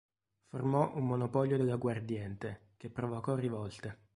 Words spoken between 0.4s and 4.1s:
Formò un monopolio dell'aguardiente, che provocò rivolte.